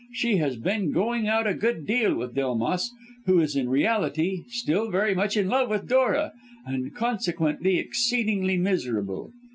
[0.13, 2.89] She has been going out a good deal with Delmas,
[3.27, 6.33] who is in reality still very much in love with Dora,
[6.65, 9.31] and consequently exceedingly miserable.